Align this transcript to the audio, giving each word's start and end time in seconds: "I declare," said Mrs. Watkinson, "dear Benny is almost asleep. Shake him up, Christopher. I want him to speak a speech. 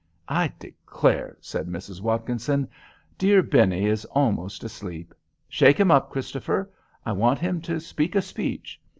"I 0.29 0.51
declare," 0.57 1.37
said 1.41 1.67
Mrs. 1.67 2.01
Watkinson, 2.01 2.67
"dear 3.19 3.43
Benny 3.43 3.85
is 3.85 4.03
almost 4.05 4.63
asleep. 4.63 5.13
Shake 5.47 5.79
him 5.79 5.91
up, 5.91 6.09
Christopher. 6.09 6.71
I 7.05 7.11
want 7.11 7.37
him 7.37 7.61
to 7.61 7.79
speak 7.79 8.15
a 8.15 8.21
speech. 8.23 8.81